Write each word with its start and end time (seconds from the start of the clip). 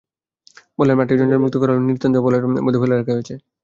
বললেন, 0.79 0.95
মাঠটি 0.99 1.13
জঞ্জালমুক্ত 1.19 1.55
করা 1.59 1.71
হলেও 1.71 1.87
নিতান্তই 1.87 2.19
অবহেলার 2.21 2.43
মধ্যে 2.65 2.81
ফেলে 2.81 2.95
রাখা 2.95 3.13
হয়েছে। 3.15 3.33